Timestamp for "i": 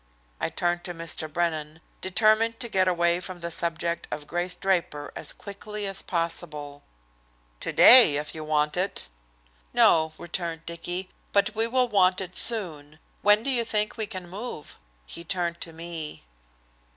0.39-0.49